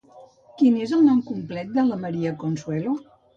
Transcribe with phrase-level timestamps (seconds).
[0.61, 2.97] Quin és el nom complet de la Maria Consuelo?